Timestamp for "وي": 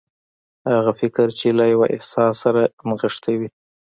3.39-3.49